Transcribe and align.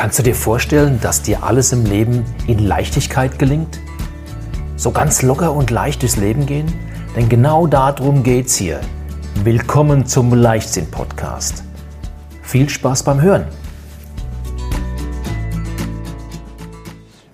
Kannst 0.00 0.18
du 0.18 0.22
dir 0.22 0.34
vorstellen, 0.34 0.98
dass 1.02 1.20
dir 1.20 1.42
alles 1.42 1.72
im 1.72 1.84
Leben 1.84 2.24
in 2.46 2.58
Leichtigkeit 2.58 3.38
gelingt? 3.38 3.80
So 4.74 4.92
ganz 4.92 5.20
locker 5.20 5.52
und 5.52 5.70
leicht 5.70 6.00
durchs 6.00 6.16
Leben 6.16 6.46
gehen? 6.46 6.72
Denn 7.14 7.28
genau 7.28 7.66
darum 7.66 8.22
geht's 8.22 8.56
hier. 8.56 8.80
Willkommen 9.44 10.06
zum 10.06 10.32
Leichtsinn-Podcast. 10.32 11.64
Viel 12.40 12.70
Spaß 12.70 13.02
beim 13.02 13.20
Hören. 13.20 13.44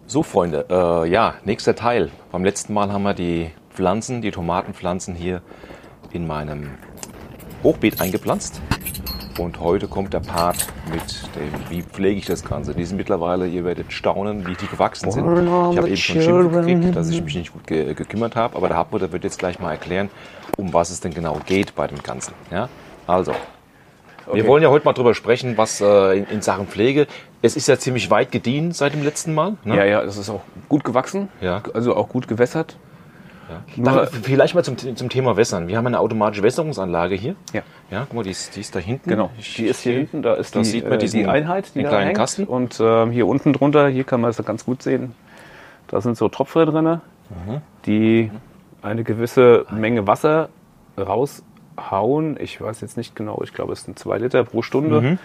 So, 0.08 0.24
Freunde, 0.24 0.66
äh, 0.68 1.08
ja, 1.08 1.34
nächster 1.44 1.76
Teil. 1.76 2.10
Beim 2.32 2.42
letzten 2.42 2.74
Mal 2.74 2.92
haben 2.92 3.04
wir 3.04 3.14
die 3.14 3.52
Pflanzen, 3.72 4.22
die 4.22 4.32
Tomatenpflanzen 4.32 5.14
hier 5.14 5.40
in 6.10 6.26
meinem 6.26 6.70
Hochbeet 7.62 8.00
eingepflanzt. 8.00 8.60
Und 9.38 9.60
heute 9.60 9.86
kommt 9.86 10.14
der 10.14 10.20
Part 10.20 10.66
mit 10.90 11.02
dem, 11.36 11.52
wie 11.68 11.82
pflege 11.82 12.18
ich 12.18 12.24
das 12.24 12.42
Ganze. 12.42 12.74
Die 12.74 12.84
sind 12.86 12.96
mittlerweile, 12.96 13.46
ihr 13.46 13.64
werdet 13.66 13.92
staunen, 13.92 14.46
wie 14.46 14.54
die 14.54 14.66
gewachsen 14.66 15.10
sind. 15.10 15.24
Ich 15.26 15.76
habe 15.76 15.88
eben 15.88 15.96
schon 15.98 16.22
Schimpf 16.22 16.52
gekriegt, 16.54 16.96
dass 16.96 17.10
ich 17.10 17.22
mich 17.24 17.34
nicht 17.34 17.52
gut 17.52 17.66
ge 17.66 17.92
gekümmert 17.92 18.34
habe. 18.34 18.56
Aber 18.56 18.68
der 18.68 18.78
Hartmutter 18.78 19.12
wird 19.12 19.24
jetzt 19.24 19.38
gleich 19.38 19.58
mal 19.58 19.72
erklären, 19.72 20.08
um 20.56 20.72
was 20.72 20.88
es 20.90 21.00
denn 21.00 21.12
genau 21.12 21.38
geht 21.44 21.74
bei 21.74 21.86
dem 21.86 22.02
Ganzen. 22.02 22.32
Ja? 22.50 22.70
Also, 23.06 23.32
wir 23.32 24.32
Okay. 24.42 24.46
wollen 24.46 24.62
ja 24.62 24.70
heute 24.70 24.84
mal 24.86 24.94
drüber 24.94 25.14
sprechen, 25.14 25.56
was 25.58 25.80
äh, 25.82 26.18
in, 26.18 26.26
in 26.28 26.42
Sachen 26.42 26.66
Pflege. 26.66 27.06
Es 27.42 27.56
ist 27.56 27.68
ja 27.68 27.78
ziemlich 27.78 28.10
weit 28.10 28.32
gediehen 28.32 28.72
seit 28.72 28.94
dem 28.94 29.04
letzten 29.04 29.34
Mal. 29.34 29.56
Ne? 29.64 29.76
Ja, 29.76 29.84
ja, 29.84 30.02
das 30.02 30.16
ist 30.16 30.30
auch 30.30 30.40
gut 30.68 30.82
gewachsen. 30.82 31.28
Ja. 31.42 31.62
Also 31.74 31.94
auch 31.94 32.08
gut 32.08 32.26
gewässert. 32.26 32.76
Nur, 33.76 34.06
vielleicht 34.08 34.54
mal 34.54 34.64
zum, 34.64 34.76
zum 34.78 35.08
Thema 35.08 35.36
Wässern. 35.36 35.68
Wir 35.68 35.76
haben 35.76 35.86
eine 35.86 36.00
automatische 36.00 36.42
Wässerungsanlage 36.42 37.14
hier. 37.14 37.34
ja, 37.52 37.62
Ja, 37.90 38.00
guck 38.06 38.14
mal, 38.14 38.22
die 38.24 38.30
ist, 38.30 38.56
die 38.56 38.60
ist 38.60 38.74
da 38.74 38.78
hinten. 38.80 39.08
genau. 39.10 39.30
Die 39.56 39.66
ist 39.66 39.80
hier 39.82 39.94
hinten, 39.94 40.22
da 40.22 40.34
ist 40.34 40.54
da 40.54 40.60
die, 40.60 40.64
sieht 40.64 40.84
man 40.84 40.94
äh, 40.94 40.98
diesen- 40.98 41.20
die 41.20 41.26
Einheit, 41.26 41.66
die 41.74 41.80
den 41.80 41.88
kleinen 41.88 42.06
hängt. 42.06 42.18
Kasten. 42.18 42.44
Und 42.44 42.78
ähm, 42.80 43.10
hier 43.10 43.26
unten 43.26 43.52
drunter, 43.52 43.88
hier 43.88 44.04
kann 44.04 44.20
man 44.20 44.30
es 44.30 44.36
ganz 44.44 44.64
gut 44.64 44.82
sehen, 44.82 45.14
da 45.88 46.00
sind 46.00 46.16
so 46.16 46.28
Tropfen 46.28 46.66
drin, 46.66 46.84
Mhm. 46.84 47.60
die 47.86 48.30
eine 48.82 49.02
gewisse 49.04 49.66
Menge 49.70 50.06
Wasser 50.06 50.48
raushauen. 50.98 52.36
Ich 52.40 52.60
weiß 52.60 52.80
jetzt 52.80 52.96
nicht 52.96 53.16
genau, 53.16 53.40
ich 53.42 53.52
glaube 53.52 53.72
es 53.72 53.82
sind 53.84 53.98
zwei 53.98 54.18
Liter 54.18 54.44
pro 54.44 54.62
Stunde. 54.62 55.00
Mhm. 55.00 55.18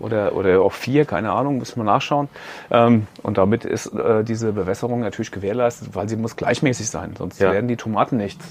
Oder, 0.00 0.34
oder 0.34 0.60
auch 0.62 0.72
vier, 0.72 1.04
keine 1.04 1.32
Ahnung, 1.32 1.58
müssen 1.58 1.76
wir 1.76 1.84
nachschauen. 1.84 2.28
Ähm, 2.70 3.06
und 3.22 3.36
damit 3.36 3.64
ist 3.64 3.86
äh, 3.94 4.22
diese 4.22 4.52
Bewässerung 4.52 5.00
natürlich 5.00 5.32
gewährleistet, 5.32 5.88
weil 5.94 6.08
sie 6.08 6.16
muss 6.16 6.36
gleichmäßig 6.36 6.88
sein, 6.88 7.14
sonst 7.18 7.40
Ja. 7.40 7.50
werden 7.52 7.66
die 7.68 7.76
Tomaten 7.76 8.16
nichts. 8.16 8.44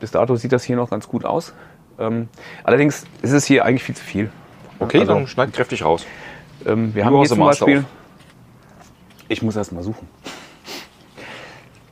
Bis 0.00 0.10
dato 0.10 0.36
sieht 0.36 0.52
das 0.52 0.64
hier 0.64 0.76
noch 0.76 0.88
ganz 0.90 1.06
gut 1.08 1.24
aus. 1.24 1.52
Ähm, 1.98 2.28
allerdings 2.64 3.04
ist 3.22 3.32
es 3.32 3.44
hier 3.44 3.64
eigentlich 3.64 3.82
viel 3.84 3.94
zu 3.94 4.04
viel. 4.04 4.30
Okay, 4.80 5.00
Also, 5.00 5.14
dann 5.14 5.26
schneid 5.26 5.52
kräftig 5.52 5.84
raus. 5.84 6.06
ähm, 6.66 6.94
wir 6.94 7.02
Du 7.02 7.06
haben 7.10 7.18
hier 7.18 7.28
zum 7.28 7.38
Beispiel. 7.40 7.78
auf. 7.80 7.84
Ich 9.28 9.42
muss 9.42 9.56
erst 9.56 9.72
mal 9.72 9.82
suchen. 9.82 10.08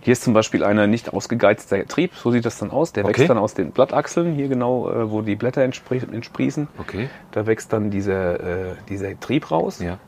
Hier 0.05 0.13
ist 0.13 0.23
zum 0.25 0.35
Beispiel 0.35 0.65
einer 0.65 0.89
nicht 0.89 1.13
ausgegeizter 1.13 1.87
Trieb, 1.87 2.13
so 2.17 2.33
sieht 2.33 2.45
das 2.45 2.59
dann 2.59 2.73
aus. 2.73 2.93
Der 2.93 3.05
Okay. 3.05 3.19
wächst 3.19 3.31
dann 3.31 3.39
aus 3.39 3.55
den 3.55 3.71
Blattachseln, 3.71 4.35
hier 4.35 4.49
genau, 4.49 4.91
äh, 4.91 5.11
wo 5.11 5.23
die 5.23 5.37
Blätter 5.37 5.63
entsprie 5.63 6.03
entsprießen. 6.13 6.67
Okay. 6.79 7.09
Da 7.31 7.47
wächst 7.47 7.73
dann 7.73 7.91
dieser, 7.91 8.41
äh, 8.41 8.75
dieser 8.89 9.19
Trieb 9.21 9.53
raus. 9.53 9.79
Ja. 9.81 9.99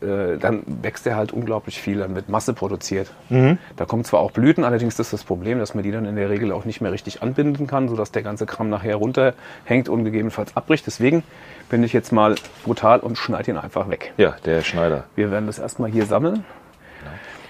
Äh, 0.00 0.38
dann 0.38 0.62
wächst 0.66 1.06
er 1.08 1.16
halt 1.16 1.32
unglaublich 1.32 1.80
viel, 1.82 1.98
dann 1.98 2.14
wird 2.14 2.28
Masse 2.28 2.54
produziert. 2.54 3.10
Mhm. 3.30 3.58
Da 3.76 3.84
kommen 3.84 4.04
zwar 4.04 4.20
auch 4.20 4.30
Blüten, 4.30 4.62
allerdings 4.62 4.98
ist 5.00 5.12
das 5.12 5.24
Problem, 5.24 5.58
dass 5.58 5.74
man 5.74 5.82
die 5.82 5.90
dann 5.90 6.06
in 6.06 6.14
der 6.14 6.30
Regel 6.30 6.52
auch 6.52 6.64
nicht 6.64 6.80
mehr 6.80 6.92
richtig 6.92 7.20
anbinden 7.20 7.66
kann, 7.66 7.88
sodass 7.88 8.12
der 8.12 8.22
ganze 8.22 8.46
Kram 8.46 8.70
nachher 8.70 8.94
runterhängt 8.94 9.88
und 9.88 10.04
gegebenenfalls 10.04 10.56
abbricht. 10.56 10.86
Deswegen 10.86 11.24
bin 11.68 11.82
ich 11.82 11.92
jetzt 11.92 12.12
mal 12.12 12.36
brutal 12.64 13.00
und 13.00 13.18
schneide 13.18 13.50
ihn 13.50 13.56
einfach 13.58 13.90
weg. 13.90 14.12
Ja, 14.18 14.36
der 14.44 14.62
Schneider. 14.62 15.04
Wir 15.16 15.32
werden 15.32 15.46
das 15.46 15.58
erstmal 15.58 15.90
hier 15.90 16.06
sammeln. 16.06 16.44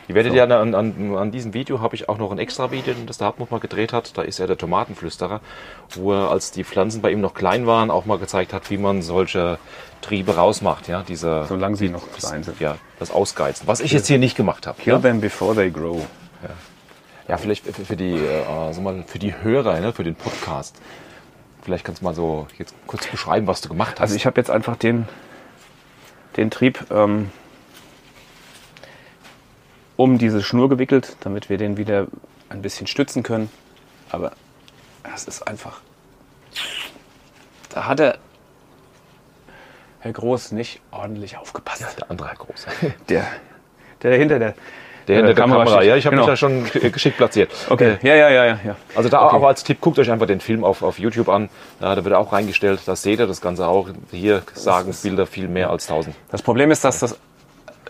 Ihr 0.08 0.14
werdet 0.16 0.34
ja 0.34 0.44
an, 0.44 0.74
an, 0.74 1.16
an 1.16 1.30
diesem 1.30 1.54
Video 1.54 1.80
habe 1.80 1.94
ich 1.94 2.08
auch 2.08 2.18
noch 2.18 2.32
ein 2.32 2.38
extra 2.38 2.70
Video, 2.70 2.92
das 3.06 3.18
der 3.18 3.28
Hartmut 3.28 3.50
mal 3.50 3.60
gedreht 3.60 3.92
hat. 3.92 4.16
Da 4.18 4.22
ist 4.22 4.40
er 4.40 4.46
der 4.48 4.58
Tomatenflüsterer, 4.58 5.40
wo 5.90 6.12
er, 6.12 6.30
als 6.30 6.50
die 6.50 6.64
Pflanzen 6.64 7.00
bei 7.02 7.12
ihm 7.12 7.20
noch 7.20 7.34
klein 7.34 7.66
waren, 7.66 7.90
auch 7.90 8.04
mal 8.04 8.18
gezeigt 8.18 8.52
hat, 8.52 8.68
wie 8.70 8.78
man 8.78 9.02
solche 9.02 9.58
Triebe 10.00 10.34
rausmacht. 10.34 10.88
Ja, 10.88 11.02
dieser, 11.02 11.46
Solange 11.46 11.76
sie 11.76 11.88
noch 11.88 12.10
klein 12.12 12.42
sind. 12.42 12.58
ja, 12.60 12.76
das 12.98 13.10
Ausgeizen. 13.12 13.66
Was 13.68 13.80
ich 13.80 13.92
jetzt 13.92 14.08
hier 14.08 14.18
nicht 14.18 14.36
gemacht 14.36 14.66
habe. 14.66 14.80
Kill 14.82 14.94
Ja? 14.94 14.98
them 14.98 15.20
before 15.20 15.54
they 15.54 15.70
grow. 15.70 16.04
ja, 17.28 17.36
vielleicht 17.38 17.64
für, 17.64 17.84
für 17.84 17.96
die, 17.96 18.14
äh, 18.14 18.72
sag 18.72 18.82
mal, 18.82 19.04
für 19.06 19.20
die 19.20 19.34
Hörer, 19.40 19.78
ne, 19.80 19.92
für 19.92 20.04
den 20.04 20.16
Podcast. 20.16 20.76
Vielleicht 21.62 21.84
kannst 21.84 22.00
du 22.02 22.04
mal 22.06 22.14
so 22.14 22.48
jetzt 22.58 22.74
kurz 22.88 23.06
beschreiben, 23.06 23.46
was 23.46 23.60
du 23.60 23.68
gemacht 23.68 23.92
hast. 23.92 24.00
Also 24.00 24.16
ich 24.16 24.26
habe 24.26 24.40
jetzt 24.40 24.50
einfach 24.50 24.74
den, 24.76 25.06
den 26.36 26.50
Trieb 26.50 26.84
ähm, 26.90 27.30
um 29.96 30.18
diese 30.18 30.42
Schnur 30.42 30.68
gewickelt, 30.68 31.16
damit 31.20 31.48
wir 31.50 31.58
den 31.58 31.76
wieder 31.76 32.06
ein 32.48 32.62
bisschen 32.62 32.86
stützen 32.86 33.22
können. 33.22 33.50
Aber 34.10 34.32
es 35.14 35.24
ist 35.24 35.46
einfach. 35.48 35.80
Da 37.70 37.86
hat 37.86 38.00
er 38.00 38.18
Herr 40.00 40.12
Groß 40.12 40.52
nicht 40.52 40.80
ordentlich 40.90 41.36
aufgepasst. 41.38 41.84
der 41.98 42.10
andere 42.10 42.28
Herr 42.28 42.36
Groß. 42.36 42.66
Der, 43.08 43.26
der 44.02 44.16
hinter 44.18 44.38
der, 44.40 44.54
Der 45.06 45.16
hinter 45.16 45.34
der 45.34 45.34
Kamera, 45.44 45.66
steht. 45.66 45.84
ja, 45.88 45.96
ich 45.96 46.06
habe 46.06 46.16
Genau. 46.16 46.26
mich 46.26 46.32
da 46.32 46.36
schon 46.36 46.64
geschickt 46.92 47.16
platziert. 47.18 47.52
Okay, 47.70 47.98
ja, 48.02 48.14
ja, 48.16 48.28
ja, 48.30 48.44
ja. 48.46 48.58
ja. 48.64 48.76
Also 48.96 49.08
da 49.08 49.24
Okay. 49.26 49.36
auch 49.36 49.44
als 49.44 49.62
Tipp, 49.62 49.80
guckt 49.80 49.98
euch 50.00 50.10
einfach 50.10 50.26
den 50.26 50.40
Film 50.40 50.64
auf, 50.64 50.82
auf 50.82 50.98
YouTube 50.98 51.28
an. 51.28 51.48
Ja, 51.80 51.94
da 51.94 52.04
wird 52.04 52.12
er 52.12 52.18
auch 52.18 52.32
reingestellt. 52.32 52.80
Da 52.86 52.96
seht 52.96 53.20
ihr 53.20 53.26
das 53.28 53.40
Ganze 53.40 53.68
auch. 53.68 53.88
Hier 54.10 54.42
sagen 54.54 54.92
Bilder 55.02 55.26
viel 55.26 55.46
mehr 55.48 55.70
als 55.70 55.88
1000. 55.88 56.16
Das 56.30 56.42
Problem 56.42 56.72
ist, 56.72 56.84
dass 56.84 56.98
das, 56.98 57.16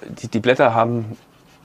die, 0.07 0.29
die 0.29 0.41
Blätter 0.41 0.75
haben 0.75 1.17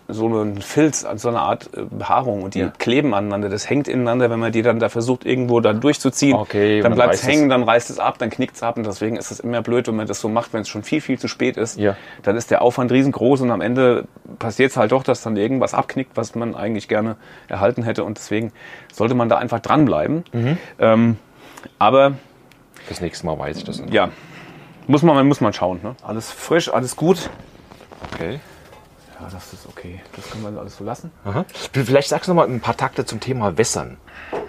so 0.10 0.26
einen 0.28 0.62
Filz, 0.62 1.06
so 1.16 1.28
eine 1.28 1.40
Art 1.42 1.70
äh, 1.76 1.82
Behaarung 1.90 2.44
und 2.44 2.56
die 2.56 2.60
Ja. 2.60 2.72
kleben 2.78 3.14
aneinander. 3.14 3.50
Das 3.50 3.70
hängt 3.70 3.88
ineinander, 3.90 4.30
wenn 4.30 4.40
man 4.40 4.52
die 4.54 4.62
dann 4.62 4.80
da 4.80 4.88
versucht, 4.88 5.26
irgendwo 5.26 5.60
dann 5.60 5.82
durchzuziehen. 5.82 6.34
Okay, 6.36 6.82
dann 6.82 6.92
dann 6.92 6.96
bleibt 6.98 7.16
es 7.16 7.28
hängen, 7.28 7.50
dann 7.50 7.64
reißt 7.64 7.90
es 7.90 8.00
ab, 8.00 8.18
dann 8.18 8.30
knickt 8.30 8.56
es 8.56 8.64
ab 8.64 8.78
und 8.78 8.86
deswegen 8.86 9.18
ist 9.18 9.32
es 9.32 9.40
immer 9.42 9.62
blöd, 9.62 9.88
wenn 9.88 9.96
man 9.98 10.08
das 10.08 10.22
so 10.22 10.30
macht, 10.30 10.54
wenn 10.54 10.62
es 10.62 10.70
schon 10.70 10.84
viel, 10.84 11.02
viel 11.02 11.20
zu 11.20 11.28
spät 11.28 11.58
ist. 11.58 11.78
Ja. 11.78 11.98
Dann 12.24 12.38
ist 12.38 12.52
der 12.52 12.62
Aufwand 12.62 12.92
riesengroß 12.92 13.42
und 13.42 13.52
am 13.52 13.60
Ende 13.60 14.06
passiert 14.40 14.72
es 14.72 14.78
halt 14.78 14.94
doch, 14.94 15.04
dass 15.04 15.22
dann 15.24 15.36
irgendwas 15.36 15.74
abknickt, 15.74 16.12
was 16.16 16.36
man 16.36 16.56
eigentlich 16.56 16.88
gerne 16.88 17.18
erhalten 17.50 17.84
hätte 17.84 18.04
und 18.06 18.18
deswegen 18.18 18.54
sollte 18.94 19.14
man 19.14 19.28
da 19.28 19.38
einfach 19.38 19.60
dranbleiben. 19.60 20.24
Mhm. 20.32 20.58
Ähm, 20.80 21.18
aber 21.80 22.14
Das 22.88 23.02
nächste 23.02 23.26
Mal 23.26 23.38
weiß 23.38 23.58
ich 23.58 23.64
das. 23.66 23.78
dann. 23.80 23.92
ja, 23.92 24.10
muss 24.88 25.04
man, 25.04 25.28
muss 25.28 25.42
man 25.42 25.52
schauen. 25.52 25.82
Ne? 25.84 25.96
Alles 26.02 26.32
frisch, 26.32 26.72
alles 26.74 26.96
gut. 26.96 27.30
Okay. 28.14 28.40
Ja, 29.20 29.28
das 29.32 29.52
ist 29.54 29.68
okay. 29.68 30.00
Das 30.16 30.30
kann 30.30 30.44
man 30.44 30.58
alles 30.58 30.78
so 30.78 30.84
lassen. 30.84 31.12
Aha. 31.26 31.44
Vielleicht 31.74 32.10
sagst 32.10 32.28
du 32.28 32.34
noch 32.34 32.44
mal 32.46 32.48
ein 32.54 32.60
paar 32.60 32.78
Takte 32.78 33.04
zum 33.06 33.20
Thema 33.20 33.58
Wässern. 33.58 33.98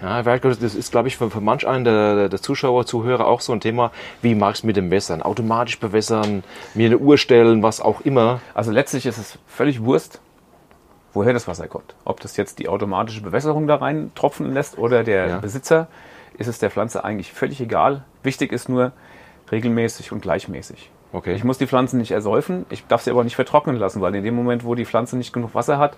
Ja, 0.01 0.21
das 0.21 0.61
ist, 0.75 0.91
glaube 0.91 1.07
ich, 1.07 1.17
für, 1.17 1.31
für 1.31 1.41
manch 1.41 1.67
einen 1.67 1.83
der, 1.85 2.29
der- 2.29 2.41
Zuschauer, 2.41 2.85
Zuhörer 2.85 3.25
auch 3.25 3.41
so 3.41 3.51
ein 3.53 3.61
Thema. 3.61 3.91
Wie 4.21 4.35
machst 4.35 4.61
du 4.63 4.67
mit 4.67 4.75
dem 4.77 4.91
Wässern? 4.91 5.21
Automatisch 5.23 5.79
bewässern, 5.79 6.43
mir 6.75 6.85
eine 6.85 6.97
Uhr 6.99 7.17
stellen, 7.17 7.63
was 7.63 7.81
auch 7.81 8.01
immer. 8.01 8.41
Also 8.53 8.71
letztlich 8.71 9.05
ist 9.07 9.17
es 9.17 9.39
völlig 9.47 9.83
Wurst, 9.83 10.21
woher 11.13 11.33
das 11.33 11.47
Wasser 11.47 11.67
kommt. 11.67 11.95
Ob 12.05 12.19
das 12.19 12.37
jetzt 12.37 12.59
die 12.59 12.69
automatische 12.69 13.21
Bewässerung 13.21 13.65
da 13.67 13.75
rein 13.77 14.11
tropfen 14.13 14.53
lässt 14.53 14.77
oder 14.77 15.03
der 15.03 15.27
Ja. 15.27 15.37
Besitzer, 15.39 15.87
ist 16.37 16.47
es 16.47 16.59
der 16.59 16.69
Pflanze 16.69 17.03
eigentlich 17.03 17.33
völlig 17.33 17.59
egal. 17.59 18.03
Wichtig 18.23 18.51
ist 18.51 18.69
nur 18.69 18.91
regelmäßig 19.51 20.11
und 20.11 20.21
gleichmäßig. 20.21 20.91
Okay. 21.11 21.33
Ich 21.33 21.43
muss 21.43 21.57
die 21.57 21.67
Pflanzen 21.67 21.97
nicht 21.97 22.11
ersäufen, 22.11 22.65
ich 22.69 22.85
darf 22.87 23.01
sie 23.01 23.11
aber 23.11 23.23
nicht 23.23 23.35
vertrocknen 23.35 23.75
lassen, 23.77 24.01
weil 24.01 24.13
in 24.15 24.23
dem 24.23 24.35
Moment, 24.35 24.63
wo 24.63 24.75
die 24.75 24.85
Pflanze 24.85 25.17
nicht 25.17 25.33
genug 25.33 25.55
Wasser 25.55 25.79
hat, 25.79 25.93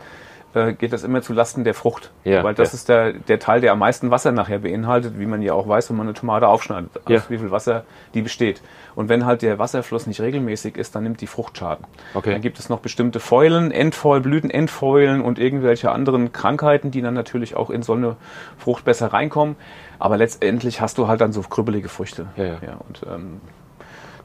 äh, 0.53 0.73
geht 0.73 0.91
das 0.93 1.03
immer 1.03 1.21
zu 1.21 1.33
Lasten 1.33 1.63
der 1.63 1.73
Frucht. 1.73 2.11
Ja, 2.23 2.43
weil 2.43 2.53
das 2.53 2.71
ja. 2.71 2.75
ist 2.75 2.89
der, 2.89 3.13
der 3.13 3.39
Teil, 3.39 3.61
der 3.61 3.71
am 3.71 3.79
meisten 3.79 4.11
Wasser 4.11 4.31
nachher 4.31 4.59
beinhaltet, 4.59 5.17
wie 5.19 5.25
man 5.25 5.41
ja 5.41 5.53
auch 5.53 5.67
weiß, 5.67 5.89
wenn 5.89 5.97
man 5.97 6.07
eine 6.07 6.13
Tomate 6.13 6.47
aufschneidet, 6.47 6.89
Ja. 7.07 7.17
aus 7.17 7.29
wie 7.29 7.37
viel 7.37 7.51
Wasser 7.51 7.85
die 8.13 8.21
besteht. 8.21 8.61
Und 8.95 9.07
wenn 9.07 9.25
halt 9.25 9.41
der 9.41 9.59
Wasserfluss 9.59 10.07
nicht 10.07 10.19
regelmäßig 10.19 10.75
ist, 10.77 10.95
dann 10.95 11.03
nimmt 11.03 11.21
die 11.21 11.27
Frucht 11.27 11.57
Schaden. 11.57 11.85
Okay. 12.13 12.31
Dann 12.33 12.41
gibt 12.41 12.59
es 12.59 12.67
noch 12.67 12.79
bestimmte 12.79 13.19
Fäulen, 13.19 13.71
Endfäul, 13.71 14.19
Blütenendfäulen 14.19 15.21
und 15.21 15.39
irgendwelche 15.39 15.91
anderen 15.91 16.33
Krankheiten, 16.33 16.91
die 16.91 17.01
dann 17.01 17.13
natürlich 17.13 17.55
auch 17.55 17.69
in 17.69 17.81
so 17.81 17.93
eine 17.93 18.17
Frucht 18.57 18.83
besser 18.83 19.13
reinkommen. 19.13 19.55
Aber 19.99 20.17
letztendlich 20.17 20.81
hast 20.81 20.97
du 20.97 21.07
halt 21.07 21.21
dann 21.21 21.31
so 21.31 21.41
krübbelige 21.41 21.87
Früchte. 21.87 22.27
Ja, 22.35 22.45
ja. 22.45 22.77
und 22.87 23.03
ähm, 23.09 23.39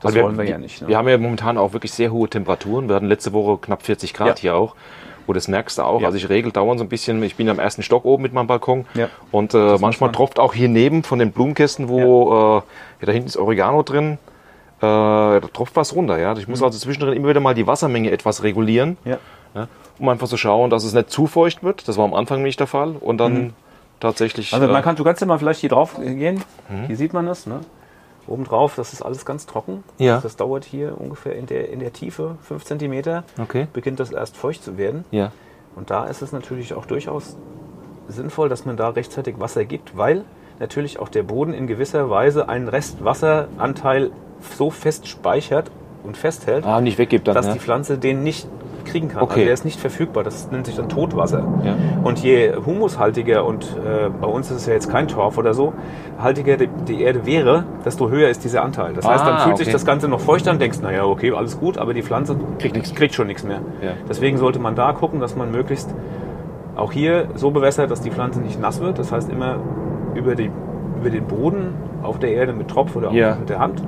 das 0.00 0.14
Weil 0.14 0.22
wollen 0.22 0.38
wir 0.38 0.44
ja 0.44 0.58
nicht. 0.58 0.82
Ne? 0.82 0.88
Wir 0.88 0.98
haben 0.98 1.08
ja 1.08 1.18
momentan 1.18 1.58
auch 1.58 1.72
wirklich 1.72 1.92
sehr 1.92 2.12
hohe 2.12 2.28
Temperaturen. 2.28 2.88
Wir 2.88 2.96
hatten 2.96 3.06
letzte 3.08 3.32
Woche 3.32 3.58
knapp 3.58 3.82
40 3.82 4.14
Grad 4.14 4.28
Ja. 4.28 4.34
hier 4.36 4.54
auch. 4.56 4.74
Wo 5.26 5.32
das 5.32 5.48
merkst 5.48 5.78
du 5.78 5.82
auch. 5.82 6.00
Ja. 6.00 6.06
Also 6.06 6.18
ich 6.18 6.28
regel 6.28 6.52
dauernd 6.52 6.78
so 6.78 6.84
ein 6.84 6.88
bisschen. 6.88 7.20
Ich 7.24 7.34
bin 7.34 7.48
am 7.48 7.58
ersten 7.58 7.82
Stock 7.82 8.04
oben 8.04 8.22
mit 8.22 8.32
meinem 8.32 8.46
Balkon. 8.46 8.86
Ja. 8.94 9.08
Und 9.32 9.54
äh, 9.54 9.76
manchmal 9.78 10.08
man- 10.08 10.12
tropft 10.12 10.38
auch 10.38 10.54
hier 10.54 10.68
neben 10.68 11.02
von 11.02 11.18
den 11.18 11.32
Blumenkästen, 11.32 11.88
wo 11.88 12.62
äh, 13.00 13.04
da 13.06 13.10
hinten 13.12 13.26
ist 13.26 13.36
Oregano 13.36 13.82
drin. 13.82 14.18
Äh, 14.78 14.80
da 14.82 15.40
tropft 15.52 15.74
was 15.74 15.94
runter. 15.96 16.18
Ja. 16.18 16.36
Ich 16.36 16.46
muss 16.46 16.62
also 16.62 16.78
zwischendrin 16.78 17.14
immer 17.14 17.28
wieder 17.28 17.40
mal 17.40 17.54
die 17.54 17.66
Wassermenge 17.66 18.10
etwas 18.12 18.42
regulieren. 18.44 18.96
Mhm. 19.04 19.10
Ja. 19.10 19.18
Ja, 19.54 19.68
um 19.98 20.08
einfach 20.10 20.28
zu 20.28 20.36
schauen, 20.36 20.68
dass 20.70 20.84
es 20.84 20.92
nicht 20.92 21.10
zu 21.10 21.26
feucht 21.26 21.62
wird. 21.64 21.88
Das 21.88 21.96
war 21.96 22.04
am 22.04 22.12
Anfang 22.12 22.42
nicht 22.42 22.60
der 22.60 22.66
Fall. 22.66 22.90
Und 23.00 23.16
dann 23.18 23.54
tatsächlich. 24.00 24.52
Also 24.52 24.66
äh, 24.66 24.70
man 24.70 24.82
kann, 24.82 24.94
du 24.96 25.02
kannst 25.02 25.22
ja 25.22 25.26
mal 25.26 25.38
vielleicht 25.38 25.60
hier 25.60 25.70
drauf 25.70 25.96
gehen. 25.98 26.44
Hier 26.86 26.96
sieht 26.96 27.12
man 27.14 27.26
das. 27.26 27.46
Ne? 27.46 27.60
Obendrauf, 28.28 28.74
das 28.76 28.92
ist 28.92 29.02
alles 29.02 29.24
ganz 29.24 29.46
trocken. 29.46 29.84
Ja. 29.98 30.20
Das 30.20 30.36
dauert 30.36 30.64
hier 30.64 31.00
ungefähr 31.00 31.36
in 31.36 31.46
der, 31.46 31.68
in 31.70 31.78
der 31.80 31.92
Tiefe 31.92 32.36
5 32.42 32.64
cm. 32.64 33.22
Okay. 33.40 33.66
Beginnt 33.72 34.00
das 34.00 34.10
erst 34.10 34.36
feucht 34.36 34.62
zu 34.64 34.76
werden. 34.76 35.04
Ja. 35.10 35.32
Und 35.74 35.90
da 35.90 36.06
ist 36.06 36.22
es 36.22 36.32
natürlich 36.32 36.74
auch 36.74 36.86
durchaus 36.86 37.36
sinnvoll, 38.08 38.48
dass 38.48 38.64
man 38.64 38.76
da 38.76 38.88
rechtzeitig 38.90 39.38
Wasser 39.38 39.64
gibt, 39.64 39.96
weil 39.96 40.24
natürlich 40.58 40.98
auch 40.98 41.08
der 41.08 41.22
Boden 41.22 41.52
in 41.52 41.66
gewisser 41.66 42.08
Weise 42.08 42.48
einen 42.48 42.68
Restwasseranteil 42.68 44.10
so 44.56 44.70
fest 44.70 45.06
speichert 45.08 45.70
und 46.02 46.16
festhält, 46.16 46.64
Ah, 46.64 46.80
nicht 46.80 46.98
weggibt 46.98 47.26
dann. 47.28 47.34
dass 47.34 47.46
ja. 47.46 47.52
die 47.54 47.58
Pflanze 47.58 47.98
den 47.98 48.22
nicht 48.22 48.46
kriegen 48.86 49.08
kann. 49.08 49.22
Okay. 49.22 49.32
Also 49.34 49.44
der 49.44 49.54
ist 49.54 49.64
nicht 49.66 49.78
verfügbar. 49.80 50.24
Das 50.24 50.50
nennt 50.50 50.66
sich 50.66 50.76
dann 50.76 50.88
Totwasser. 50.88 51.44
Ja. 51.64 51.74
Und 52.02 52.18
je 52.20 52.52
humushaltiger, 52.64 53.44
und 53.44 53.64
äh, 53.84 54.08
bei 54.20 54.26
uns 54.26 54.50
ist 54.50 54.58
es 54.58 54.66
ja 54.66 54.72
jetzt 54.74 54.90
kein 54.90 55.08
Torf 55.08 55.36
oder 55.36 55.52
so, 55.52 55.72
haltiger 56.18 56.56
die, 56.56 56.68
die 56.88 57.02
Erde 57.02 57.26
wäre, 57.26 57.64
desto 57.84 58.08
höher 58.08 58.28
ist 58.28 58.44
dieser 58.44 58.62
Anteil. 58.64 58.94
Das 58.94 59.06
heißt, 59.06 59.24
dann 59.26 59.34
Ah, 59.34 59.40
fühlt 59.40 59.58
sich 59.58 59.66
okay. 59.66 59.72
das 59.72 59.84
Ganze 59.84 60.08
noch 60.08 60.20
feuchter 60.20 60.50
und 60.52 60.60
denkst, 60.60 60.78
naja, 60.82 61.04
okay, 61.04 61.32
alles 61.32 61.58
gut, 61.60 61.76
aber 61.78 61.92
die 61.92 62.02
Pflanze 62.02 62.36
Kriegt 62.58 62.74
nichts. 62.76 62.94
kriegt 62.94 63.14
schon 63.14 63.26
nichts 63.26 63.44
mehr. 63.44 63.58
Ja. 63.82 63.90
Deswegen 64.08 64.38
sollte 64.38 64.58
man 64.58 64.74
da 64.74 64.92
gucken, 64.92 65.20
dass 65.20 65.36
man 65.36 65.50
möglichst 65.50 65.94
auch 66.76 66.92
hier 66.92 67.28
so 67.34 67.50
bewässert, 67.50 67.90
dass 67.90 68.00
die 68.00 68.10
Pflanze 68.10 68.40
nicht 68.40 68.60
nass 68.60 68.80
wird. 68.80 68.98
Das 68.98 69.10
heißt 69.12 69.30
immer 69.30 69.56
über, 70.14 70.34
die, 70.34 70.50
über 71.00 71.10
den 71.10 71.24
Boden 71.24 71.74
auf 72.02 72.18
der 72.18 72.30
Erde 72.32 72.52
mit 72.52 72.68
Tropf 72.68 72.94
oder 72.96 73.08
auch 73.08 73.12
Ja. 73.14 73.34
mit 73.36 73.48
der 73.48 73.58
Hand. 73.58 73.82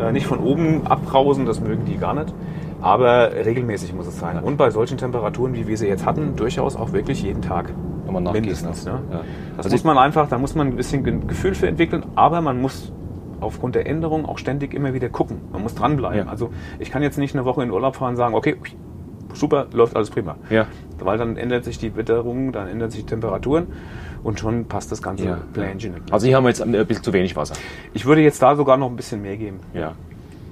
Äh, 0.00 0.12
nicht 0.12 0.26
von 0.26 0.38
oben 0.38 0.82
abbrausen, 0.86 1.46
das 1.46 1.60
mögen 1.60 1.84
die 1.84 1.96
gar 1.96 2.14
nicht. 2.14 2.32
Aber 2.80 3.32
regelmäßig 3.34 3.92
muss 3.94 4.06
es 4.06 4.18
sein. 4.18 4.38
Und 4.42 4.56
bei 4.56 4.70
solchen 4.70 4.98
Temperaturen, 4.98 5.54
wie 5.54 5.66
wir 5.66 5.76
sie 5.76 5.88
jetzt 5.88 6.06
hatten, 6.06 6.36
durchaus 6.36 6.76
auch 6.76 6.92
wirklich 6.92 7.22
jeden 7.22 7.42
Tag. 7.42 7.72
Nochmal 8.06 8.22
nachgießen. 8.22 8.66
Mindestens. 8.68 8.84
Ne? 8.86 9.00
Ja. 9.10 9.20
Das 9.56 9.66
Also 9.66 9.74
muss 9.74 9.84
man 9.84 9.98
einfach, 9.98 10.28
da 10.28 10.38
muss 10.38 10.54
man 10.54 10.68
ein 10.68 10.76
bisschen 10.76 11.02
Ge- 11.04 11.18
Gefühl 11.26 11.54
für 11.54 11.66
entwickeln, 11.68 12.06
aber 12.14 12.40
man 12.40 12.60
muss 12.60 12.92
aufgrund 13.40 13.74
der 13.74 13.86
Änderung 13.86 14.24
auch 14.26 14.38
ständig 14.38 14.74
immer 14.74 14.94
wieder 14.94 15.08
gucken. 15.08 15.40
Man 15.52 15.62
muss 15.62 15.74
dranbleiben. 15.74 16.26
Ja. 16.26 16.30
Also 16.30 16.50
ich 16.78 16.90
kann 16.90 17.02
jetzt 17.02 17.18
nicht 17.18 17.34
eine 17.34 17.44
Woche 17.44 17.62
in 17.62 17.70
Urlaub 17.70 17.96
fahren 17.96 18.10
und 18.10 18.16
sagen, 18.16 18.34
okay, 18.34 18.56
super, 19.34 19.66
läuft 19.72 19.94
alles 19.94 20.10
prima. 20.10 20.36
Ja. 20.48 20.66
Weil 21.00 21.18
dann 21.18 21.36
ändert 21.36 21.64
sich 21.64 21.78
die 21.78 21.94
Witterung, 21.96 22.50
dann 22.52 22.66
ändern 22.68 22.90
sich 22.90 23.00
die 23.02 23.06
Temperaturen 23.06 23.66
und 24.24 24.40
schon 24.40 24.64
passt 24.66 24.90
das 24.90 25.02
ganze 25.02 25.24
Ja. 25.26 25.38
Plänchen. 25.52 25.94
Also 26.10 26.26
hier 26.26 26.36
haben 26.36 26.44
wir 26.44 26.48
jetzt 26.48 26.62
ein 26.62 26.72
bisschen 26.72 27.04
zu 27.04 27.12
wenig 27.12 27.36
Wasser. 27.36 27.54
Ich 27.92 28.06
würde 28.06 28.22
jetzt 28.22 28.40
da 28.42 28.56
sogar 28.56 28.76
noch 28.76 28.88
ein 28.88 28.96
bisschen 28.96 29.20
mehr 29.22 29.36
geben, 29.36 29.60
Ja. 29.74 29.92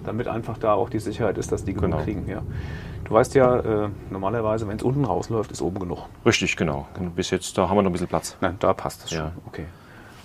Damit 0.06 0.28
einfach 0.28 0.58
da 0.58 0.74
auch 0.74 0.88
die 0.90 0.98
Sicherheit 0.98 1.38
ist, 1.38 1.52
dass 1.52 1.64
die 1.64 1.74
genug 1.74 1.90
Genau. 1.92 2.02
kriegen. 2.04 2.28
Ja. 2.28 2.42
Du 3.04 3.12
weißt 3.14 3.34
ja, 3.34 3.84
äh, 3.84 3.88
normalerweise, 4.10 4.66
wenn 4.68 4.76
es 4.76 4.82
unten 4.82 5.04
rausläuft, 5.04 5.52
ist 5.52 5.62
oben 5.62 5.78
genug. 5.78 6.06
Richtig, 6.24 6.56
genau. 6.56 6.86
Und 6.98 7.14
bis 7.14 7.30
jetzt, 7.30 7.56
da 7.56 7.68
haben 7.68 7.76
wir 7.76 7.82
noch 7.82 7.90
ein 7.90 7.92
bisschen 7.92 8.08
Platz. 8.08 8.36
Nein, 8.40 8.56
da 8.58 8.72
passt 8.74 9.04
es 9.04 9.10
schon. 9.10 9.18
Ja. 9.18 9.32
Okay. 9.46 9.64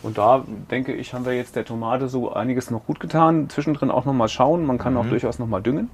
Und 0.04 0.18
da 0.18 0.44
denke 0.72 0.94
ich, 0.94 1.14
haben 1.14 1.26
wir 1.26 1.34
jetzt 1.34 1.56
der 1.56 1.64
Tomate 1.64 2.08
so 2.10 2.34
einiges 2.34 2.72
noch 2.72 2.86
gut 2.86 3.00
getan. 3.00 3.50
Zwischendrin 3.50 3.92
auch 3.92 4.06
noch 4.06 4.14
mal 4.14 4.28
schauen. 4.30 4.66
Man 4.66 4.78
Mhm. 4.78 4.80
kann 4.80 4.98
auch 4.98 5.06
durchaus 5.06 5.38
noch 5.38 5.48
mal 5.48 5.62
düngen. 5.62 5.90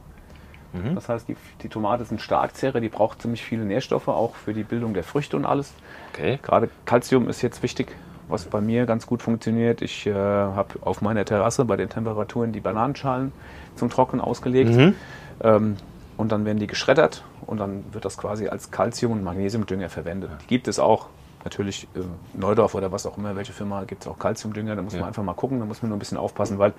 Das 0.93 1.09
heißt, 1.09 1.27
die, 1.27 1.35
die 1.63 1.69
Tomate 1.69 2.05
ein 2.11 2.19
Starkzehrer, 2.19 2.79
die 2.79 2.89
braucht 2.89 3.21
ziemlich 3.21 3.41
viele 3.43 3.65
Nährstoffe, 3.65 4.09
auch 4.09 4.35
für 4.35 4.53
die 4.53 4.63
Bildung 4.63 4.93
der 4.93 5.03
Früchte 5.03 5.35
und 5.35 5.43
alles. 5.45 5.73
Okay. 6.13 6.37
Gerade 6.43 6.69
Calcium 6.85 7.27
ist 7.29 7.41
jetzt 7.41 7.63
wichtig, 7.63 7.95
was 8.27 8.45
bei 8.45 8.61
mir 8.61 8.85
ganz 8.85 9.05
gut 9.07 9.21
funktioniert. 9.21 9.81
Ich 9.81 10.05
äh, 10.05 10.13
habe 10.13 10.75
auf 10.81 11.01
meiner 11.01 11.25
Terrasse 11.25 11.65
bei 11.65 11.77
den 11.77 11.89
Temperaturen 11.89 12.51
die 12.51 12.59
Bananenschalen 12.59 13.31
zum 13.75 13.89
Trocknen 13.89 14.21
ausgelegt. 14.21 14.71
Mhm. 14.71 14.95
Ähm, 15.41 15.77
und 16.17 16.31
dann 16.31 16.45
werden 16.45 16.57
die 16.57 16.67
geschreddert 16.67 17.23
und 17.45 17.59
dann 17.59 17.83
wird 17.91 18.03
das 18.05 18.17
quasi 18.17 18.47
als 18.47 18.71
Calcium- 18.71 19.11
und 19.11 19.23
Magnesiumdünger 19.23 19.89
verwendet. 19.89 20.31
Die 20.41 20.47
gibt 20.47 20.67
es 20.67 20.79
auch. 20.79 21.07
Natürlich 21.43 21.87
äh, 21.95 21.99
Neudorf 22.33 22.73
oder 22.75 22.91
was 22.91 23.05
auch 23.05 23.17
immer, 23.17 23.35
welche 23.35 23.53
Firma 23.53 23.83
gibt 23.85 24.01
es 24.01 24.07
auch 24.07 24.17
Calciumdünger. 24.19 24.75
Da 24.75 24.81
muss 24.81 24.93
Ja. 24.93 24.99
man 24.99 25.09
einfach 25.09 25.23
mal 25.23 25.33
gucken, 25.35 25.59
da 25.59 25.65
muss 25.65 25.81
man 25.81 25.89
nur 25.89 25.95
ein 25.95 25.99
bisschen 25.99 26.17
aufpassen, 26.17 26.57
weil 26.59 26.73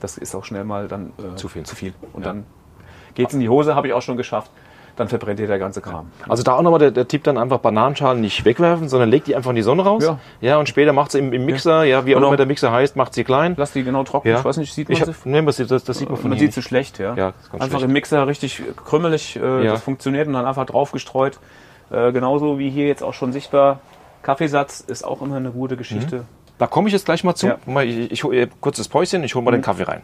das 0.00 0.16
ist 0.16 0.34
auch 0.34 0.44
schnell 0.44 0.64
mal 0.64 0.88
dann 0.88 1.12
äh, 1.18 1.34
Zu 1.36 1.48
viel. 1.48 1.64
Zu 1.64 1.76
viel. 1.76 1.92
Und 2.12 2.22
Ja. 2.22 2.28
dann 2.32 2.44
geht 3.14 3.28
es 3.28 3.34
in 3.34 3.40
die 3.40 3.48
Hose, 3.48 3.74
habe 3.74 3.88
ich 3.88 3.92
auch 3.92 4.00
schon 4.02 4.16
geschafft. 4.16 4.50
Dann 4.96 5.08
verbrennt 5.08 5.40
dir 5.40 5.48
der 5.48 5.58
ganze 5.58 5.80
Kram. 5.80 6.06
Also 6.28 6.44
da 6.44 6.52
auch 6.54 6.62
nochmal 6.62 6.78
der, 6.78 6.90
der 6.92 7.08
Tipp 7.08 7.24
dann 7.24 7.36
einfach 7.36 7.58
Bananenschalen 7.58 8.20
nicht 8.20 8.44
wegwerfen, 8.44 8.88
sondern 8.88 9.10
legt 9.10 9.26
die 9.26 9.34
einfach 9.34 9.50
in 9.50 9.56
die 9.56 9.62
Sonne 9.62 9.82
raus. 9.82 10.04
Ja. 10.04 10.18
Ja, 10.40 10.58
und 10.58 10.68
später 10.68 10.92
macht 10.92 11.10
sie 11.10 11.18
im, 11.18 11.32
im 11.32 11.44
Mixer, 11.46 11.82
ja, 11.82 12.06
wie 12.06 12.14
auch 12.14 12.20
immer 12.20 12.36
der 12.36 12.46
Mixer 12.46 12.70
heißt, 12.70 12.94
macht 12.94 13.12
sie 13.12 13.24
klein. 13.24 13.54
Lass 13.56 13.72
die 13.72 13.82
genau 13.82 14.04
trocknen. 14.04 14.32
Ja. 14.34 14.38
Ich 14.38 14.44
weiß 14.44 14.56
nicht, 14.58 14.72
sieht 14.72 14.88
man 14.88 14.96
Ich 14.98 15.04
sie? 15.04 15.12
nee, 15.24 15.42
das, 15.42 15.56
das, 15.84 15.98
sieht 15.98 16.08
man 16.08 16.16
von 16.16 16.30
Man 16.30 16.38
sieht 16.38 16.52
sie 16.52 16.60
nicht. 16.60 16.68
schlecht, 16.68 16.98
ja. 17.00 17.14
Ja, 17.16 17.32
einfach 17.52 17.66
schlecht. 17.70 17.84
im 17.86 17.92
Mixer 17.92 18.26
richtig 18.28 18.62
krümmelig, 18.84 19.34
äh, 19.36 19.64
Ja. 19.64 19.72
das 19.72 19.82
funktioniert 19.82 20.28
und 20.28 20.34
dann 20.34 20.46
einfach 20.46 20.66
drauf 20.66 20.92
gestreut. 20.92 21.40
Äh, 21.90 22.12
genauso 22.12 22.58
wie 22.60 22.70
hier 22.70 22.86
jetzt 22.86 23.02
auch 23.02 23.14
schon 23.14 23.32
sichtbar. 23.32 23.80
Kaffeesatz 24.22 24.80
ist 24.80 25.04
auch 25.04 25.20
immer 25.22 25.36
eine 25.36 25.50
gute 25.50 25.76
Geschichte. 25.76 26.24
Da 26.58 26.66
komme 26.68 26.86
ich 26.88 26.92
jetzt 26.92 27.04
gleich 27.04 27.24
mal 27.24 27.34
zu. 27.34 27.48
Ja. 27.48 27.56
Mal, 27.66 27.84
Ich, 27.84 28.12
ich, 28.12 28.24
hol- 28.24 28.32
äh, 28.34 28.48
kurzes 28.60 28.88
Päuschen, 28.88 29.24
ich 29.24 29.34
hole 29.34 29.44
mal 29.44 29.50
den 29.50 29.60
Kaffee 29.62 29.82
rein. 29.82 30.02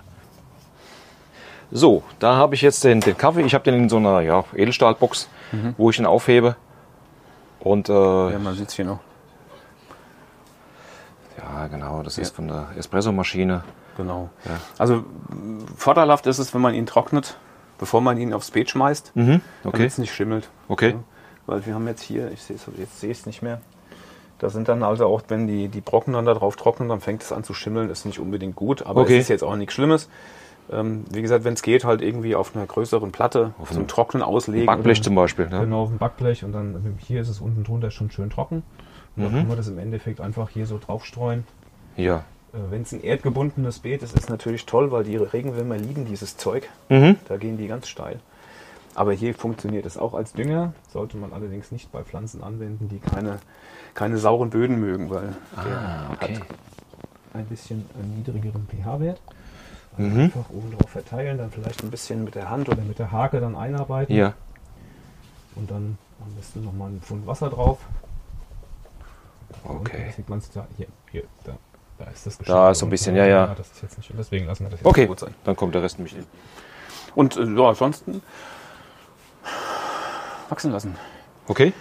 So, 1.72 2.02
da 2.18 2.34
habe 2.36 2.54
ich 2.54 2.62
jetzt 2.62 2.82
den, 2.84 3.00
den 3.00 3.16
Kaffee. 3.16 3.42
Ich 3.42 3.54
habe 3.54 3.64
den 3.64 3.74
in 3.74 3.88
so 3.88 3.96
einer 3.98 4.20
ja, 4.22 4.44
Edelstahlbox, 4.54 5.28
wo 5.76 5.90
ich 5.90 5.98
ihn 5.98 6.06
aufhebe. 6.06 6.56
Und 7.60 7.88
äh, 7.88 7.92
Ja, 7.92 8.30
ja. 8.30 8.38
man 8.38 8.54
sieht 8.54 8.68
es 8.68 8.74
hier 8.74 8.84
noch. 8.84 8.98
genau, 11.70 12.02
das 12.02 12.16
ist 12.18 12.34
von 12.34 12.48
der 12.48 12.68
Espressomaschine. 12.78 13.62
Genau. 13.96 14.30
Ja. 14.46 14.52
Also 14.78 15.04
vorteilhaft 15.76 16.26
ist 16.26 16.38
es, 16.38 16.54
wenn 16.54 16.60
man 16.62 16.74
ihn 16.74 16.86
trocknet, 16.86 17.36
bevor 17.78 18.00
man 18.00 18.16
ihn 18.18 18.32
aufs 18.32 18.50
Beet 18.50 18.70
schmeißt, 18.70 19.12
Mhm. 19.14 19.40
damit 19.62 19.74
Okay. 19.74 19.84
es 19.84 19.98
nicht 19.98 20.14
schimmelt. 20.14 20.48
Okay. 20.68 20.90
Ja. 20.90 20.96
Weil 21.46 21.66
wir 21.66 21.74
haben 21.74 21.86
jetzt 21.86 22.02
hier, 22.02 22.30
ich 22.30 22.42
sehe 22.42 22.56
es 22.56 22.62
jetzt 22.78 23.00
sehe 23.00 23.10
ich 23.10 23.18
es 23.20 23.26
nicht 23.26 23.42
mehr. 23.42 23.60
Da 24.38 24.48
sind 24.48 24.68
dann 24.68 24.82
also 24.82 25.06
auch, 25.06 25.20
wenn 25.28 25.46
die, 25.46 25.68
die 25.68 25.80
Brocken 25.82 26.14
dann 26.14 26.24
da 26.24 26.32
drauf 26.32 26.56
trocknen, 26.56 26.88
dann 26.88 27.00
fängt 27.00 27.22
es 27.22 27.30
an 27.32 27.44
zu 27.44 27.52
schimmeln. 27.52 27.90
Ist 27.90 28.06
nicht 28.06 28.20
unbedingt 28.20 28.56
gut, 28.56 28.86
aber 28.86 29.02
Okay. 29.02 29.16
es 29.16 29.22
ist 29.24 29.28
jetzt 29.28 29.44
auch 29.44 29.54
nichts 29.56 29.74
Schlimmes. 29.74 30.08
Ähm, 30.72 31.04
wie 31.10 31.20
gesagt, 31.22 31.44
wenn 31.44 31.54
es 31.54 31.62
geht, 31.62 31.84
halt 31.84 32.00
irgendwie 32.00 32.34
auf 32.36 32.54
einer 32.54 32.64
größeren 32.66 33.10
Platte 33.10 33.54
zum 33.66 33.76
einem 33.78 33.88
Trocknen 33.88 34.22
auslegen. 34.22 34.66
Backblech 34.66 35.02
zum 35.02 35.14
Beispiel. 35.16 35.48
Ne? 35.48 35.60
Genau, 35.60 35.82
auf 35.82 35.88
dem 35.88 35.98
Backblech 35.98 36.44
und 36.44 36.52
dann 36.52 36.96
hier 36.98 37.20
ist 37.20 37.28
es 37.28 37.40
unten 37.40 37.64
drunter 37.64 37.90
schon 37.90 38.10
schön 38.10 38.30
trocken. 38.30 38.62
Und 39.16 39.24
dann 39.24 39.32
Mhm. 39.32 39.36
kann 39.38 39.48
man 39.48 39.56
das 39.56 39.66
im 39.68 39.78
Endeffekt 39.78 40.20
einfach 40.20 40.48
hier 40.50 40.66
so 40.66 40.78
draufstreuen. 40.78 41.44
Ja. 41.96 42.24
Äh, 42.52 42.58
Wenn 42.70 42.82
es 42.82 42.92
ein 42.92 43.02
erdgebundenes 43.02 43.80
Beet 43.80 44.02
ist, 44.02 44.14
ist 44.14 44.24
es 44.24 44.28
natürlich 44.28 44.64
toll, 44.66 44.92
weil 44.92 45.02
die 45.04 45.16
Regenwürmer 45.16 45.76
lieben 45.76 46.04
dieses 46.04 46.36
Zeug. 46.36 46.68
Mhm. 46.88 47.16
Da 47.28 47.36
gehen 47.36 47.58
die 47.58 47.66
ganz 47.66 47.88
steil. 47.88 48.20
Aber 48.94 49.12
hier 49.12 49.34
funktioniert 49.34 49.86
es 49.86 49.96
auch 49.98 50.14
als 50.14 50.32
Dünger, 50.32 50.72
sollte 50.92 51.16
man 51.16 51.32
allerdings 51.32 51.70
nicht 51.72 51.90
bei 51.92 52.02
Pflanzen 52.02 52.42
anwenden, 52.42 52.88
die 52.88 52.98
keine, 52.98 53.38
keine 53.94 54.18
sauren 54.18 54.50
Böden 54.50 54.78
mögen, 54.80 55.10
weil 55.10 55.34
der 55.64 55.78
Ah, 55.78 56.10
okay. 56.12 56.34
hat 56.36 56.42
ein 57.34 57.46
bisschen 57.46 57.84
einen 58.00 58.16
niedrigeren 58.18 58.66
pH-Wert. 58.68 59.20
Also 59.96 60.08
Mhm. 60.10 60.20
Einfach 60.22 60.50
oben 60.50 60.70
drauf 60.76 60.90
verteilen, 60.90 61.38
dann 61.38 61.50
vielleicht 61.50 61.82
ein 61.82 61.90
bisschen 61.90 62.24
mit 62.24 62.34
der 62.34 62.48
Hand 62.48 62.68
oder 62.68 62.82
mit 62.82 62.98
der 62.98 63.10
Hake 63.12 63.40
dann 63.40 63.56
einarbeiten. 63.56 64.14
Ja. 64.14 64.34
Und 65.56 65.70
dann 65.70 65.98
am 66.20 66.34
besten 66.34 66.64
nochmal 66.64 66.88
einen 66.88 67.00
Pfund 67.00 67.26
Wasser 67.26 67.50
drauf. 67.50 67.78
Okay. 69.64 70.06
Und 70.06 70.14
sieht 70.14 70.28
man 70.28 70.38
es 70.38 70.50
da. 70.50 70.66
Hier, 70.76 70.86
hier, 71.10 71.24
da, 71.44 71.52
da 71.98 72.10
ist 72.10 72.26
das 72.26 72.38
Da 72.38 72.70
ist 72.70 72.78
so 72.78 72.86
ein 72.86 72.90
bisschen, 72.90 73.16
ja, 73.16 73.26
ja. 73.26 73.46
Das 73.54 73.70
ist 73.72 73.82
jetzt 73.82 73.98
nicht, 73.98 74.12
deswegen 74.16 74.46
lassen 74.46 74.64
wir 74.64 74.70
das 74.70 74.80
jetzt 74.80 74.86
Okay, 74.86 75.06
gut 75.06 75.20
sein. 75.20 75.34
dann 75.44 75.56
kommt 75.56 75.74
der 75.74 75.82
Rest 75.82 75.98
nämlich 75.98 76.14
hin. 76.14 76.26
Und 77.14 77.36
äh, 77.36 77.44
ja, 77.44 77.68
ansonsten 77.68 78.22
wachsen 80.48 80.72
lassen. 80.72 80.96
Okay. 81.48 81.72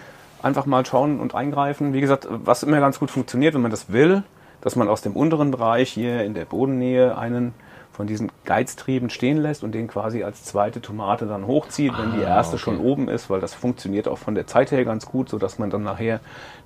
Einfach 0.41 0.65
mal 0.65 0.85
schauen 0.85 1.19
und 1.19 1.35
eingreifen. 1.35 1.93
Wie 1.93 2.01
gesagt, 2.01 2.27
was 2.29 2.63
immer 2.63 2.79
ganz 2.79 2.99
gut 2.99 3.11
funktioniert, 3.11 3.53
wenn 3.53 3.61
man 3.61 3.71
das 3.71 3.91
will, 3.91 4.23
dass 4.61 4.75
man 4.75 4.87
aus 4.87 5.01
dem 5.01 5.15
unteren 5.15 5.51
Bereich 5.51 5.89
hier 5.91 6.23
in 6.23 6.33
der 6.33 6.45
Bodennähe 6.45 7.17
einen 7.17 7.53
von 7.99 8.07
diesen 8.07 8.31
Geiztrieben 8.45 9.09
stehen 9.09 9.35
lässt 9.35 9.61
und 9.61 9.73
den 9.73 9.89
quasi 9.89 10.23
als 10.23 10.45
zweite 10.45 10.79
Tomate 10.79 11.25
dann 11.25 11.45
hochzieht, 11.45 11.91
wenn 11.97 12.13
die 12.17 12.25
Ah, 12.25 12.37
erste 12.37 12.55
okay. 12.55 12.63
schon 12.63 12.79
oben 12.79 13.09
ist, 13.09 13.29
weil 13.29 13.41
das 13.41 13.53
funktioniert 13.53 14.07
auch 14.07 14.17
von 14.17 14.35
der 14.35 14.47
Zeit 14.47 14.71
her 14.71 14.85
ganz 14.85 15.05
gut, 15.05 15.27
sodass 15.27 15.59
man 15.59 15.69
dann 15.69 15.83
nachher 15.83 16.21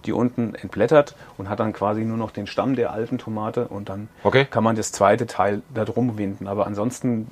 die 0.06 0.12
unten 0.12 0.54
entblättert 0.54 1.16
und 1.40 1.50
hat 1.50 1.60
dann 1.60 1.74
quasi 1.74 2.02
nur 2.06 2.18
noch 2.18 2.30
den 2.30 2.46
Stamm 2.46 2.75
der 2.75 2.92
alten 2.94 3.18
Tomate 3.18 3.68
und 3.68 3.90
dann 3.90 4.10
Okay. 4.24 4.46
kann 4.46 4.63
man 4.63 4.75
das 4.75 4.92
zweite 4.92 5.25
Teil 5.25 5.63
da 5.74 5.86
drum 5.86 6.20
winden. 6.20 6.48
Aber 6.48 6.68
ansonsten, 6.68 7.25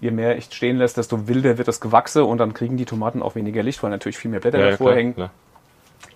je 0.00 0.10
mehr 0.10 0.36
ich 0.36 0.46
stehen 0.46 0.76
lässt, 0.78 0.96
desto 0.96 1.28
wilder 1.28 1.56
wird 1.56 1.68
das 1.68 1.80
Gewachse 1.80 2.24
und 2.24 2.38
dann 2.38 2.52
kriegen 2.52 2.76
die 2.76 2.84
Tomaten 2.84 3.22
auch 3.22 3.36
weniger 3.36 3.62
Licht, 3.62 3.80
weil 3.84 3.90
natürlich 3.90 4.18
viel 4.18 4.32
mehr 4.32 4.40
Blätter 4.40 4.58
Ja, 4.58 4.64
ja, 4.64 4.70
davor 4.72 4.86
klar, 4.88 4.96
hängen 4.96 5.14
klar. 5.14 5.30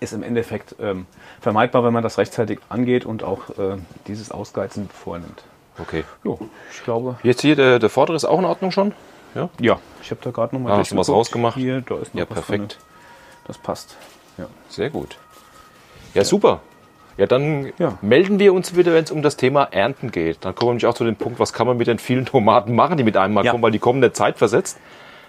ist 0.01 0.11
im 0.11 0.21
Endeffekt 0.21 0.75
ähm, 0.81 1.05
vermeidbar, 1.39 1.85
wenn 1.85 1.93
man 1.93 2.03
das 2.03 2.17
rechtzeitig 2.17 2.59
angeht 2.67 3.05
und 3.05 3.23
auch 3.23 3.51
äh, 3.57 3.77
dieses 4.07 4.31
Ausgeizen 4.31 4.89
vornimmt. 4.89 5.45
Okay. 5.81 6.03
Jo, 6.23 6.39
ich 6.71 6.83
glaube. 6.83 7.17
Jetzt 7.23 7.41
hier, 7.41 7.55
der, 7.55 7.79
der 7.79 7.89
vordere 7.89 8.15
ist 8.15 8.25
auch 8.25 8.39
in 8.39 8.45
Ordnung 8.45 8.71
schon? 8.71 8.93
Ja. 9.35 9.49
Ja, 9.59 9.79
ich 10.01 10.11
habe 10.11 10.21
da 10.23 10.31
gerade 10.31 10.55
nochmal 10.55 10.73
Ah, 10.73 10.77
hast 10.79 10.91
du 10.91 10.97
was 10.97 11.09
rausgemacht? 11.09 11.55
Hier, 11.55 11.81
da 11.81 11.95
ist 11.97 12.13
noch 12.13 12.19
Ja, 12.19 12.25
perfekt. 12.25 12.49
drin. 12.77 12.83
Das 13.45 13.57
passt. 13.57 13.95
Ja. 14.37 14.47
Sehr 14.67 14.89
gut. 14.89 15.17
Ja, 16.13 16.23
super. 16.23 16.61
Ja, 17.17 17.25
dann 17.27 17.71
Ja. 17.77 17.97
melden 18.01 18.39
wir 18.39 18.53
uns 18.53 18.75
wieder, 18.75 18.93
wenn 18.93 19.03
es 19.03 19.11
um 19.11 19.21
das 19.21 19.37
Thema 19.37 19.65
Ernten 19.65 20.11
geht. 20.11 20.43
Dann 20.45 20.55
kommen 20.55 20.69
wir 20.69 20.73
nämlich 20.73 20.85
auch 20.87 20.93
zu 20.93 21.03
dem 21.03 21.15
Punkt, 21.15 21.39
was 21.39 21.53
kann 21.53 21.67
man 21.67 21.77
mit 21.77 21.87
den 21.87 21.99
vielen 21.99 22.25
Tomaten 22.25 22.75
machen, 22.75 22.97
die 22.97 23.03
mit 23.03 23.17
einem 23.17 23.33
Mal 23.33 23.45
Ja. 23.45 23.51
kommen, 23.51 23.61
weil 23.63 23.71
die 23.71 23.79
kommen 23.79 24.01
der 24.01 24.13
Zeit 24.13 24.37
versetzt. 24.37 24.79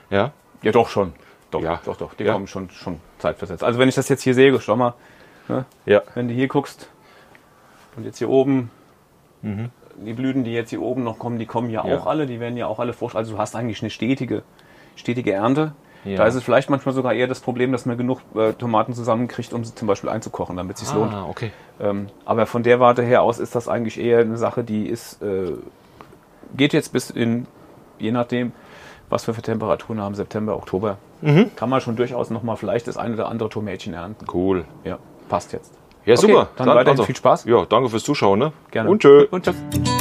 Ja. 0.09 0.33
ja, 0.63 0.73
doch 0.73 0.89
schon. 0.89 1.13
Doch, 1.51 1.63
Ja. 1.63 1.81
doch, 1.85 1.97
doch. 1.97 2.15
Die 2.15 2.25
Ja. 2.25 2.33
kommen 2.33 2.47
schon, 2.47 2.71
schon 2.71 3.01
zeitversetzt. 3.19 3.63
Also 3.65 3.79
wenn 3.79 3.89
ich 3.89 3.95
das 3.97 4.09
jetzt 4.09 4.23
hier 4.23 4.35
sehe, 4.35 4.59
schau 4.61 4.77
mal, 4.77 4.95
ne, 5.49 5.65
Ja. 5.85 6.03
wenn 6.15 6.29
du 6.29 6.35
hier 6.35 6.49
guckst 6.49 6.89
und 7.97 8.05
jetzt 8.05 8.19
hier 8.19 8.29
oben 8.31 8.71
Mhm. 9.43 9.71
Die 10.05 10.13
Blüten, 10.15 10.45
die 10.45 10.53
jetzt 10.53 10.71
hier 10.71 10.83
oben 10.83 11.03
noch 11.05 11.19
kommen, 11.19 11.39
die 11.39 11.47
kommen 11.47 11.71
ja, 11.71 11.87
Ja. 11.87 11.97
auch 11.99 12.07
alle, 12.07 12.27
die 12.27 12.41
werden 12.41 12.57
ja 12.57 12.67
auch 12.67 12.79
alle 12.79 12.93
Frucht. 12.93 13.17
Also 13.17 13.33
du 13.35 13.39
hast 13.39 13.55
eigentlich 13.57 13.83
eine 13.83 13.91
stetige, 13.91 14.43
stetige 14.97 15.33
Ernte. 15.33 15.73
Ja. 16.05 16.17
Da 16.17 16.27
ist 16.27 16.35
es 16.35 16.43
vielleicht 16.43 16.71
manchmal 16.71 16.95
sogar 16.95 17.13
eher 17.13 17.27
das 17.27 17.41
Problem, 17.41 17.73
dass 17.73 17.85
man 17.85 17.99
genug 17.99 18.21
äh, 18.35 18.55
Tomaten 18.55 18.95
zusammenkriegt, 18.95 19.53
um 19.53 19.65
sie 19.65 19.75
zum 19.75 19.87
Beispiel 19.87 20.09
einzukochen, 20.09 20.57
damit 20.57 20.77
es 20.77 20.89
sich 20.89 20.95
lohnt. 20.95 21.13
Ah, 21.13 21.27
okay. 21.29 21.51
Ähm, 21.79 22.07
aber 22.25 22.47
von 22.47 22.63
der 22.63 22.81
Warte 22.81 23.03
her 23.03 23.21
aus 23.23 23.39
ist 23.39 23.55
das 23.55 23.69
eigentlich 23.69 24.01
eher 24.01 24.21
eine 24.21 24.39
Sache, 24.39 24.65
die 24.65 24.87
ist, 24.87 25.21
äh, 25.23 25.53
geht 26.57 26.73
jetzt 26.73 26.93
bis 26.95 27.11
in, 27.11 27.47
je 27.99 28.13
nachdem, 28.13 28.53
was 29.11 29.27
wir 29.27 29.35
für 29.35 29.43
Temperaturen 29.43 30.01
haben, 30.01 30.15
September, 30.15 30.57
Oktober, 30.57 30.97
Mhm. 31.21 31.51
kann 31.55 31.69
man 31.69 31.83
schon 31.83 31.97
durchaus 31.97 32.31
nochmal 32.31 32.57
vielleicht 32.57 32.89
das 32.89 32.97
eine 32.97 33.13
oder 33.13 33.29
andere 33.29 33.51
Tomätchen 33.51 33.93
ernten. 33.93 34.25
Cool. 34.33 34.65
Ja, 34.85 34.99
passt 35.29 35.53
jetzt. 35.53 35.75
Ja, 36.07 36.15
Okay, 36.15 36.27
super. 36.27 36.49
dann 36.57 36.69
weiterhin 36.69 37.05
viel 37.05 37.17
Spaß. 37.17 37.45
Ja, 37.45 37.65
danke 37.67 37.89
fürs 37.91 38.05
Zuschauen. 38.05 38.39
Ne? 38.39 38.53
Gerne. 38.71 38.91
Und 38.91 39.03
tschö. 39.03 39.27
Und 39.31 39.45
tschüss. 39.45 40.00